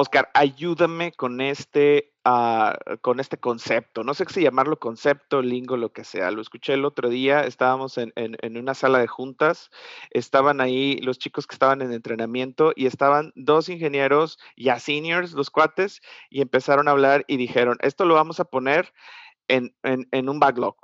Oscar, 0.00 0.30
ayúdame 0.32 1.10
con 1.10 1.40
este, 1.40 2.12
ah, 2.24 2.78
con 3.00 3.18
este 3.18 3.36
concepto. 3.36 4.04
No 4.04 4.14
sé 4.14 4.26
si 4.28 4.42
llamarlo 4.42 4.78
concepto, 4.78 5.42
lingo, 5.42 5.76
lo 5.76 5.92
que 5.92 6.04
sea. 6.04 6.30
Lo 6.30 6.40
escuché 6.40 6.74
el 6.74 6.84
otro 6.84 7.08
día, 7.08 7.40
estábamos 7.40 7.98
en, 7.98 8.12
una 8.56 8.74
sala 8.74 9.00
de 9.00 9.08
juntas, 9.08 9.70
estaban 10.10 10.60
ahí 10.60 10.98
los 10.98 11.18
chicos 11.18 11.48
que 11.48 11.56
estaban 11.56 11.82
en 11.82 11.92
entrenamiento 11.92 12.72
y 12.76 12.86
estaban 12.86 13.32
dos 13.34 13.68
ingenieros 13.68 14.38
ya 14.56 14.78
seniors, 14.78 15.32
los 15.32 15.50
cuates, 15.50 16.00
y 16.30 16.42
empezaron 16.42 16.86
a 16.86 16.92
hablar 16.92 17.24
y 17.26 17.36
dijeron, 17.36 17.76
esto 17.80 18.04
lo 18.04 18.14
vamos 18.14 18.38
a 18.38 18.44
poner 18.44 18.92
en, 19.48 19.74
un 20.12 20.38
backlog, 20.38 20.76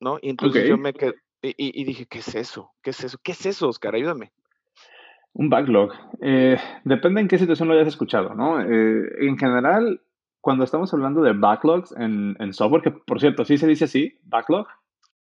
¿no? 0.00 0.18
Y 0.20 0.30
entonces 0.30 0.68
yo 0.68 0.76
me 0.76 0.92
quedé, 0.92 1.14
y, 1.40 1.54
y, 1.56 1.84
dije, 1.84 2.06
¿qué 2.06 2.18
es 2.18 2.34
eso? 2.34 2.72
¿Qué 2.82 2.90
es 2.90 3.04
eso? 3.04 3.18
¿Qué 3.22 3.30
es 3.30 3.46
eso, 3.46 3.68
Oscar? 3.68 3.94
Ayúdame. 3.94 4.32
Un 5.38 5.50
backlog. 5.50 5.92
Eh, 6.22 6.56
depende 6.84 7.20
en 7.20 7.28
qué 7.28 7.36
situación 7.36 7.68
lo 7.68 7.74
hayas 7.74 7.88
escuchado, 7.88 8.34
¿no? 8.34 8.58
Eh, 8.60 9.26
en 9.26 9.36
general, 9.36 10.00
cuando 10.40 10.64
estamos 10.64 10.94
hablando 10.94 11.20
de 11.20 11.34
backlogs 11.34 11.92
en, 11.98 12.54
software, 12.54 12.82
que 12.82 12.90
por 12.90 13.20
cierto, 13.20 13.44
¿sí 13.44 13.58
se 13.58 13.66
dice 13.66 13.84
así? 13.84 14.18
¿Backlog? 14.22 14.66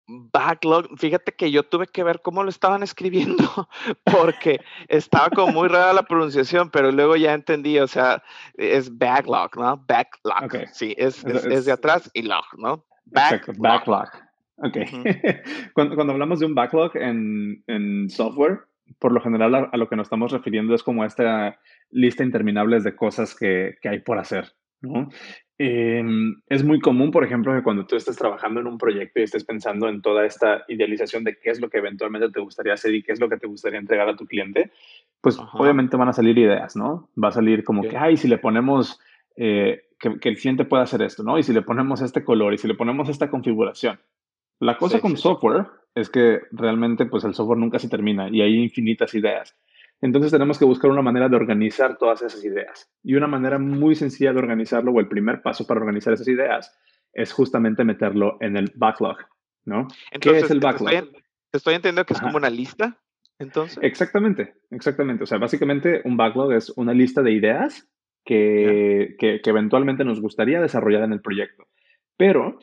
Backlog, 0.06 0.87
fíjate 0.98 1.32
que 1.32 1.50
yo 1.50 1.64
tuve 1.64 1.88
que 1.88 2.04
ver 2.04 2.20
cómo 2.23 2.45
lo 2.45 2.50
estaban 2.50 2.84
escribiendo, 2.84 3.42
porque 4.04 4.60
estaba 4.87 5.30
como 5.30 5.52
muy 5.52 5.66
rara 5.66 5.92
la 5.92 6.04
pronunciación, 6.04 6.70
pero 6.70 6.92
luego 6.92 7.16
ya 7.16 7.34
entendí, 7.34 7.80
o 7.80 7.88
sea, 7.88 8.23
es 8.54 8.96
backlog, 8.96 9.56
¿no? 9.56 9.84
Backlog. 9.88 10.68
Sí, 10.73 10.95
es, 10.96 11.24
es, 11.24 11.65
de 11.65 11.73
atrás 11.73 12.09
y 12.15 12.23
log, 12.23 12.45
¿no? 12.56 12.84
Backlog. 13.06 13.56
backlog. 13.59 14.09
Ok. 14.59 14.76
cuando, 15.74 15.96
cuando, 15.96 16.12
hablamos 16.12 16.38
de 16.38 16.46
un 16.46 16.54
backlog 16.54 16.96
en, 16.96 17.65
en 17.66 18.09
software, 18.09 18.60
por 18.98 19.12
lo 19.12 19.20
general 19.20 19.55
a, 19.73 19.77
lo 19.77 19.88
que 19.88 19.96
nos 19.96 20.07
estamos 20.07 20.32
refiriendo 20.32 20.74
es 20.74 20.82
como 20.82 21.04
esta 21.04 21.59
lista 21.90 22.24
interminable 22.24 22.80
de 22.80 22.95
cosas 22.96 23.35
que, 23.35 23.77
hay 23.85 24.01
por 24.01 24.18
hacer. 24.18 24.52
¿no? 24.80 25.09
Em, 25.57 26.35
es 26.49 26.65
muy 26.65 26.80
común, 26.80 27.10
por 27.10 27.24
ejemplo, 27.24 27.55
que 27.55 27.62
cuando 27.62 27.87
tú 27.87 27.96
estés 27.96 28.16
trabajando 28.16 28.60
en 28.60 28.66
un 28.66 28.77
proyecto 28.77 29.21
y 29.21 29.23
estés 29.23 29.45
pensando 29.45 29.88
en 29.88 30.02
toda 30.02 30.27
esta 30.27 30.65
idealización 30.68 31.23
de 31.23 31.38
qué 31.38 31.51
es 31.51 31.60
lo 31.60 31.71
que 31.71 31.79
eventualmente 31.79 32.30
te 32.30 32.40
gustaría 32.40 32.74
hacer 32.74 32.95
y 32.95 33.02
qué 33.02 33.12
es 33.12 33.21
lo 33.21 33.29
que 33.29 33.37
te 33.37 33.46
gustaría 33.46 33.79
entregar 33.79 34.09
a 34.09 34.16
tu 34.16 34.27
cliente, 34.27 34.73
pues 35.21 35.38
obviamente 35.52 35.96
van 35.96 36.09
a 36.09 36.12
salir 36.12 36.37
ideas, 36.37 36.77
¿no? 36.77 37.09
Va 37.23 37.29
a 37.29 37.32
salir 37.32 37.62
como 37.62 37.82
que, 37.82 37.96
ay, 37.96 38.16
si 38.16 38.27
le 38.27 38.38
ponemos 38.38 39.01
eh, 39.37 39.85
que, 39.99 40.29
el 40.29 40.38
cliente 40.38 40.65
pueda 40.65 40.82
hacer 40.82 41.02
esto, 41.02 41.23
¿no? 41.23 41.38
Y 41.38 41.43
si 41.43 41.52
le 41.52 41.62
ponemos 41.62 42.01
este 42.02 42.24
color 42.24 42.52
y 42.52 42.59
si 42.59 42.68
le 42.68 42.74
ponemos 42.74 43.09
esta 43.09 43.30
configuración. 43.30 44.01
La 44.60 44.77
cosa 44.77 45.01
con 45.01 45.16
software 45.16 45.66
es 45.95 46.10
que 46.10 46.40
realmente 46.50 47.06
pues 47.06 47.24
el 47.24 47.34
software 47.34 47.59
nunca 47.59 47.78
se 47.78 47.88
termina 47.88 48.28
y 48.28 48.40
hay 48.40 48.54
infinitas 48.56 49.14
ideas. 49.14 49.56
Entonces 50.00 50.32
tenemos 50.32 50.59
que 50.59 50.64
buscar 50.64 50.90
una 50.90 51.02
manera 51.02 51.28
de 51.28 51.37
organizar 51.37 51.96
todas 51.96 52.20
esas 52.23 52.45
ideas. 52.45 52.90
Y 53.02 53.14
una 53.14 53.26
manera 53.26 53.59
muy 53.59 53.95
sencilla 53.95 54.32
de 54.32 54.38
organizarlo, 54.38 54.92
o 54.92 55.00
el 55.00 55.09
primer 55.09 55.40
paso 55.40 55.66
para 55.66 55.80
organizar 55.80 56.12
esas 56.12 56.28
ideas, 56.28 56.76
es 57.12 57.32
justamente 57.32 57.84
meterlo 57.84 58.37
en 58.40 58.56
el 58.56 58.72
backlog, 58.74 59.16
¿no? 59.65 59.87
¿Qué 60.20 60.38
es 60.38 60.50
el 60.50 60.60
backlog? 60.60 60.90
Te 61.50 61.59
estoy, 61.59 61.74
entendiendo 61.74 62.04
que 62.04 62.15
es 62.15 62.20
como 62.20 62.37
una 62.37 62.50
lista, 62.50 63.00
entonces. 63.38 63.78
Exactamente, 63.80 64.54
exactamente. 64.70 65.22
O 65.22 65.26
sea, 65.26 65.38
básicamente 65.38 66.03
un 66.04 66.16
backlog 66.16 66.53
es 66.53 66.70
una 66.76 66.92
lista 66.92 67.22
de 67.22 67.32
ideas 67.32 67.88
que, 68.25 69.15
que, 69.19 69.41
que 69.41 69.50
eventualmente 69.50 70.04
nos 70.04 70.20
gustaría 70.20 70.60
desarrollar 70.60 71.04
en 71.04 71.12
el 71.12 71.20
proyecto. 71.20 71.69
Pero 72.16 72.59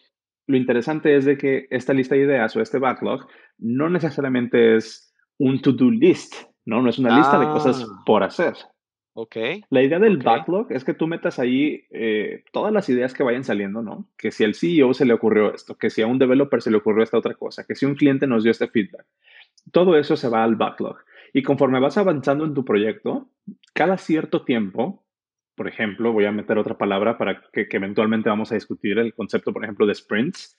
lo 0.48 0.58
interesante 0.58 1.16
es 1.16 1.26
de 1.26 1.38
que 1.38 1.68
esta 1.70 1.94
lista 1.94 2.16
de 2.16 2.22
ideas 2.22 2.56
o 2.56 2.62
este 2.62 2.80
backlog 2.80 3.28
no 3.58 3.90
necesariamente 3.90 4.76
es 4.76 5.14
un 5.38 5.62
to-do 5.62 5.90
list, 5.90 6.34
¿no? 6.66 6.82
No 6.82 6.90
es 6.90 7.00
una 7.00 7.18
lista 7.18 7.40
de 7.40 7.46
cosas 7.48 7.86
ah. 7.88 8.04
por 8.06 8.24
hacer. 8.24 8.54
Ok. 9.14 9.36
La 9.70 9.82
idea 9.82 10.00
del 10.00 10.18
backlog 10.18 10.72
es 10.72 10.86
que 10.86 10.94
tú 10.94 11.06
metas 11.06 11.38
ahí 11.38 11.84
eh, 11.92 12.44
todas 12.54 12.72
las 12.72 12.88
ideas 12.90 13.14
que 13.14 13.24
vayan 13.24 13.44
saliendo, 13.44 13.82
¿no? 13.82 14.10
Que 14.18 14.32
si 14.32 14.44
al 14.44 14.56
CEO 14.56 14.94
se 14.94 15.06
le 15.06 15.14
ocurrió 15.14 15.54
esto, 15.54 15.78
que 15.78 15.90
si 15.90 16.02
a 16.02 16.08
un 16.08 16.18
developer 16.18 16.62
se 16.62 16.72
le 16.72 16.78
ocurrió 16.78 17.04
esta 17.04 17.18
otra 17.18 17.34
cosa, 17.34 17.66
que 17.66 17.76
si 17.76 17.86
un 17.86 17.96
cliente 17.96 18.26
nos 18.26 18.44
dio 18.44 18.52
este 18.52 18.68
feedback. 18.68 19.06
Todo 19.72 19.98
eso 19.98 20.16
se 20.16 20.30
va 20.30 20.44
al 20.44 20.56
backlog. 20.56 20.98
Y 21.34 21.44
conforme 21.44 21.80
vas 21.80 21.98
avanzando 21.98 22.46
en 22.46 22.54
tu 22.54 22.64
proyecto, 22.64 23.30
cada 23.74 23.98
cierto 23.98 24.44
tiempo 24.44 25.04
por 25.56 25.68
ejemplo, 25.68 26.14
voy 26.14 26.26
a 26.26 26.32
meter 26.32 26.58
otra 26.58 26.78
palabra 26.78 27.18
para 27.18 27.42
que, 27.52 27.68
eventualmente 27.70 28.30
vamos 28.30 28.52
a 28.52 28.56
discutir 28.56 28.98
el 28.98 29.14
concepto, 29.14 29.54
por 29.54 29.64
ejemplo, 29.64 29.86
de 29.86 29.96
sprints. 29.96 30.58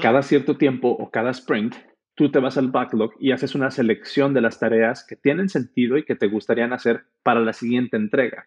Cada 0.00 0.22
cierto 0.22 0.56
tiempo 0.56 0.88
o 0.88 1.10
cada 1.10 1.32
sprint, 1.32 1.74
tú 2.14 2.30
te 2.30 2.38
vas 2.38 2.56
al 2.56 2.68
backlog 2.68 3.12
y 3.18 3.32
haces 3.32 3.56
una 3.56 3.72
selección 3.72 4.32
de 4.32 4.40
las 4.40 4.60
tareas 4.60 5.04
que 5.04 5.16
tienen 5.16 5.48
sentido 5.48 5.98
y 5.98 6.04
que 6.04 6.14
te 6.14 6.28
gustarían 6.28 6.72
hacer 6.72 7.06
para 7.24 7.40
la 7.40 7.52
siguiente 7.52 7.96
entrega. 7.96 8.46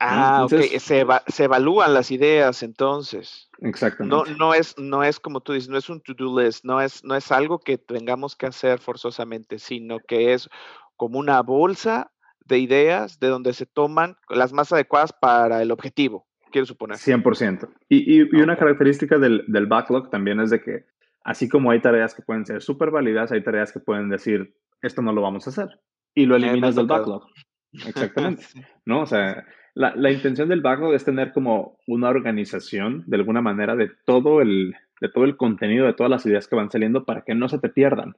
Ah, 0.00 0.44
ok, 0.44 0.52
se, 0.78 1.42
evalúan 1.42 1.92
las 1.92 2.12
ideas 2.12 2.62
entonces. 2.62 3.50
Exactamente. 3.60 4.30
No, 4.30 4.36
no, 4.36 4.54
es, 4.54 4.78
no 4.78 5.02
es 5.02 5.18
como 5.18 5.40
tú 5.40 5.52
dices, 5.52 5.68
no 5.68 5.76
es 5.76 5.90
un 5.90 6.00
to-do 6.00 6.40
list, 6.40 6.64
no 6.64 6.80
es, 6.80 7.02
no 7.02 7.16
es 7.16 7.32
algo 7.32 7.58
que 7.58 7.78
tengamos 7.78 8.36
que 8.36 8.46
hacer 8.46 8.78
forzosamente, 8.78 9.58
sino 9.58 9.98
que 9.98 10.34
es 10.34 10.48
como 10.96 11.18
una 11.18 11.42
bolsa 11.42 12.12
de 12.48 12.58
ideas 12.58 13.20
de 13.20 13.28
donde 13.28 13.52
se 13.52 13.66
toman 13.66 14.16
las 14.28 14.52
más 14.52 14.72
adecuadas 14.72 15.12
para 15.12 15.62
el 15.62 15.70
objetivo, 15.70 16.26
quiero 16.50 16.66
suponer. 16.66 16.96
100%. 16.96 17.68
Y, 17.88 18.16
y, 18.16 18.22
una 18.40 18.56
característica 18.56 19.18
del, 19.18 19.44
del, 19.46 19.66
backlog 19.66 20.10
también 20.10 20.40
es 20.40 20.50
de 20.50 20.60
que, 20.60 20.86
así 21.22 21.48
como 21.48 21.70
hay 21.70 21.80
tareas 21.80 22.14
que 22.14 22.22
pueden 22.22 22.46
ser 22.46 22.62
súper 22.62 22.90
válidas, 22.90 23.30
hay 23.32 23.42
tareas 23.42 23.72
que 23.72 23.80
pueden 23.80 24.08
decir, 24.08 24.54
esto 24.82 25.02
no 25.02 25.12
lo 25.12 25.22
vamos 25.22 25.46
a 25.46 25.50
hacer. 25.50 25.68
Y 26.14 26.26
lo 26.26 26.36
eliminas 26.36 26.74
del 26.74 26.86
backlog. 26.86 27.26
Exactamente. 27.72 28.44
¿No? 28.86 29.02
O 29.02 29.06
sea, 29.06 29.44
la, 29.74 29.94
la, 29.94 30.10
intención 30.10 30.48
del 30.48 30.62
backlog 30.62 30.94
es 30.94 31.04
tener 31.04 31.32
como 31.32 31.78
una 31.86 32.08
organización, 32.08 33.04
de 33.06 33.16
alguna 33.16 33.42
manera, 33.42 33.76
de 33.76 33.90
todo 34.06 34.40
el, 34.40 34.74
de 35.00 35.08
todo 35.10 35.24
el 35.24 35.36
contenido, 35.36 35.86
de 35.86 35.94
todas 35.94 36.10
las 36.10 36.24
ideas 36.26 36.48
que 36.48 36.56
van 36.56 36.70
saliendo 36.70 37.04
para 37.04 37.22
que 37.22 37.34
no 37.34 37.48
se 37.48 37.58
te 37.58 37.68
pierdan 37.68 38.16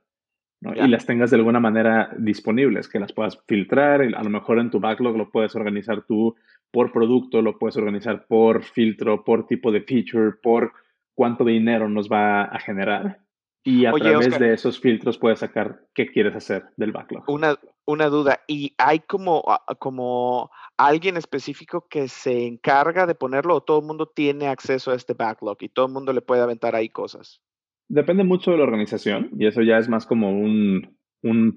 y 0.62 0.88
las 0.88 1.06
tengas 1.06 1.30
de 1.30 1.36
alguna 1.36 1.60
manera 1.60 2.10
disponibles, 2.18 2.88
que 2.88 3.00
las 3.00 3.12
puedas 3.12 3.38
filtrar, 3.46 4.02
a 4.02 4.22
lo 4.22 4.30
mejor 4.30 4.58
en 4.58 4.70
tu 4.70 4.78
backlog 4.78 5.16
lo 5.16 5.30
puedes 5.30 5.54
organizar 5.54 6.02
tú 6.02 6.36
por 6.70 6.92
producto, 6.92 7.40
lo 7.40 7.58
puedes 7.58 7.76
organizar 7.76 8.26
por 8.26 8.62
filtro, 8.62 9.24
por 9.24 9.46
tipo 9.46 9.72
de 9.72 9.80
feature, 9.80 10.32
por 10.42 10.72
cuánto 11.14 11.44
dinero 11.44 11.88
nos 11.88 12.10
va 12.10 12.42
a 12.42 12.58
generar. 12.60 13.20
Y 13.62 13.84
a 13.84 13.92
través 13.92 14.38
de 14.38 14.54
esos 14.54 14.80
filtros 14.80 15.18
puedes 15.18 15.40
sacar 15.40 15.82
qué 15.94 16.06
quieres 16.10 16.34
hacer 16.34 16.64
del 16.76 16.92
backlog. 16.92 17.24
Una, 17.28 17.58
una 17.84 18.06
duda, 18.06 18.40
¿y 18.46 18.74
hay 18.78 19.00
como, 19.00 19.44
como 19.78 20.50
alguien 20.78 21.18
específico 21.18 21.86
que 21.88 22.08
se 22.08 22.46
encarga 22.46 23.06
de 23.06 23.14
ponerlo 23.14 23.54
o 23.56 23.60
todo 23.62 23.80
el 23.80 23.86
mundo 23.86 24.06
tiene 24.06 24.48
acceso 24.48 24.92
a 24.92 24.94
este 24.94 25.12
backlog 25.12 25.58
y 25.60 25.68
todo 25.68 25.86
el 25.86 25.92
mundo 25.92 26.12
le 26.14 26.22
puede 26.22 26.40
aventar 26.40 26.74
ahí 26.74 26.88
cosas? 26.88 27.42
Depende 27.90 28.22
mucho 28.22 28.52
de 28.52 28.56
la 28.56 28.62
organización 28.62 29.30
y 29.36 29.46
eso 29.46 29.62
ya 29.62 29.76
es 29.76 29.88
más 29.88 30.06
como 30.06 30.30
un, 30.30 30.96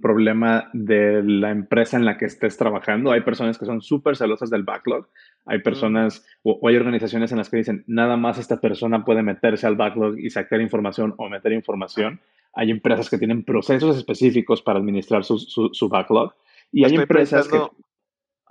problema 0.01 0.71
de 0.73 1.21
la 1.23 1.51
empresa 1.51 1.95
en 1.95 2.05
la 2.05 2.17
que 2.17 2.25
estés 2.25 2.57
trabajando. 2.57 3.11
Hay 3.11 3.21
personas 3.21 3.59
que 3.59 3.65
son 3.65 3.81
súper 3.81 4.17
celosas 4.17 4.49
del 4.49 4.63
backlog. 4.63 5.07
Hay 5.45 5.59
personas 5.59 6.25
o, 6.41 6.67
hay 6.67 6.75
organizaciones 6.75 7.31
en 7.31 7.37
las 7.37 7.49
que 7.49 7.57
dicen, 7.57 7.83
nada 7.85 8.17
más 8.17 8.39
esta 8.39 8.59
persona 8.59 9.05
puede 9.05 9.21
meterse 9.21 9.67
al 9.67 9.75
backlog 9.75 10.17
y 10.17 10.31
sacar 10.31 10.59
información 10.59 11.13
o 11.17 11.29
meter 11.29 11.53
información. 11.53 12.19
Hay 12.53 12.71
empresas 12.71 13.11
que 13.11 13.19
tienen 13.19 13.43
procesos 13.43 13.95
específicos 13.95 14.63
para 14.63 14.79
administrar 14.79 15.23
su, 15.23 15.37
su, 15.37 15.87
backlog. 15.87 16.33
Y 16.71 16.83
hay 16.83 16.95
empresas 16.95 17.47
que 17.47 17.59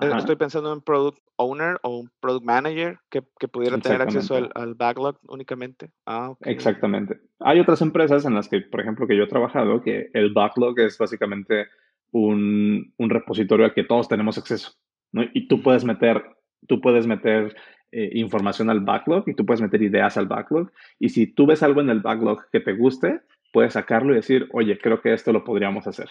eh, 0.00 0.10
estoy 0.16 0.36
pensando 0.36 0.70
en 0.70 0.78
un 0.78 0.82
product 0.82 1.18
owner 1.36 1.78
o 1.82 1.98
un 1.98 2.10
product 2.20 2.44
manager 2.44 2.98
que, 3.10 3.22
que 3.38 3.48
pudiera 3.48 3.78
tener 3.78 4.02
acceso 4.02 4.36
al, 4.54 4.74
backlog 4.74 5.18
únicamente. 5.28 5.90
Ah, 6.06 6.34
Exactamente. 6.42 7.20
Hay 7.40 7.60
otras 7.60 7.82
empresas 7.82 8.24
en 8.24 8.34
las 8.34 8.48
que, 8.48 8.60
por 8.60 8.80
ejemplo, 8.80 9.06
que 9.06 9.16
yo 9.16 9.24
he 9.24 9.28
trabajado, 9.28 9.82
que 9.82 10.10
el 10.14 10.32
backlog 10.32 10.78
es 10.80 10.96
básicamente 10.98 11.66
un, 12.10 12.92
un 12.96 13.10
repositorio 13.10 13.66
al 13.66 13.74
que 13.74 13.84
todos 13.84 14.08
tenemos 14.08 14.38
acceso. 14.38 14.72
¿no? 15.12 15.22
Y 15.32 15.48
tú 15.48 15.62
puedes 15.62 15.84
meter, 15.84 16.24
tú 16.66 16.80
puedes 16.80 17.06
meter 17.06 17.54
eh, 17.90 18.10
información 18.14 18.70
al 18.70 18.80
backlog 18.80 19.28
y 19.28 19.34
tú 19.34 19.44
puedes 19.44 19.60
meter 19.60 19.82
ideas 19.82 20.16
al 20.16 20.26
backlog. 20.26 20.72
Y 20.98 21.10
si 21.10 21.26
tú 21.26 21.46
ves 21.46 21.62
algo 21.62 21.82
en 21.82 21.90
el 21.90 22.00
backlog 22.00 22.48
que 22.50 22.60
te 22.60 22.72
guste, 22.72 23.20
puedes 23.52 23.74
sacarlo 23.74 24.12
y 24.12 24.16
decir, 24.16 24.48
oye, 24.52 24.78
creo 24.78 25.00
que 25.02 25.12
esto 25.12 25.32
lo 25.32 25.44
podríamos 25.44 25.86
hacer. 25.86 26.08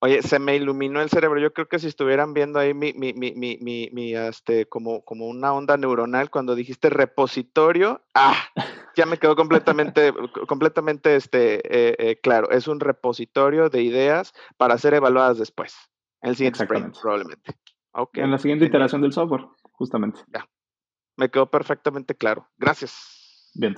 Oye, 0.00 0.22
se 0.22 0.38
me 0.38 0.54
iluminó 0.54 1.00
el 1.00 1.10
cerebro. 1.10 1.40
Yo 1.40 1.52
creo 1.52 1.68
que 1.68 1.80
si 1.80 1.88
estuvieran 1.88 2.32
viendo 2.32 2.60
ahí 2.60 2.72
mi, 2.72 2.92
mi, 2.92 3.12
mi, 3.12 3.32
mi, 3.34 3.58
mi, 3.92 4.14
este, 4.14 4.66
como, 4.66 5.04
como 5.04 5.26
una 5.26 5.52
onda 5.52 5.76
neuronal 5.76 6.30
cuando 6.30 6.54
dijiste 6.54 6.88
repositorio, 6.88 8.00
ah, 8.14 8.36
ya 8.96 9.06
me 9.06 9.18
quedó 9.18 9.34
completamente, 9.34 10.12
completamente 10.48 11.16
este, 11.16 11.56
eh, 11.56 11.96
eh, 11.98 12.20
claro. 12.20 12.50
Es 12.50 12.68
un 12.68 12.78
repositorio 12.78 13.70
de 13.70 13.82
ideas 13.82 14.34
para 14.56 14.78
ser 14.78 14.94
evaluadas 14.94 15.38
después. 15.38 15.76
En 16.20 16.30
el 16.30 16.36
siguiente 16.36 16.62
sprint, 16.62 16.96
probablemente. 17.00 17.56
Okay. 17.92 18.22
En 18.22 18.30
la 18.30 18.38
siguiente 18.38 18.66
iteración 18.66 19.02
del 19.02 19.12
software, 19.12 19.46
justamente. 19.72 20.20
Ya. 20.32 20.48
Me 21.16 21.28
quedó 21.28 21.50
perfectamente 21.50 22.14
claro. 22.14 22.48
Gracias. 22.56 23.50
Bien. 23.54 23.74